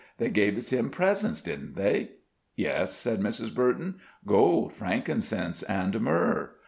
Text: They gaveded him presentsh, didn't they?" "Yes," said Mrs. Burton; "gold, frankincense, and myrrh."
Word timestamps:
They 0.17 0.29
gaveded 0.31 0.71
him 0.73 0.89
presentsh, 0.89 1.43
didn't 1.43 1.75
they?" 1.75 2.13
"Yes," 2.55 2.95
said 2.95 3.21
Mrs. 3.21 3.53
Burton; 3.53 3.99
"gold, 4.25 4.73
frankincense, 4.73 5.61
and 5.61 6.01
myrrh." 6.01 6.55